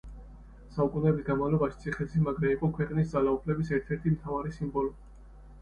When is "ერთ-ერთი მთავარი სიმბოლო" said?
3.79-4.99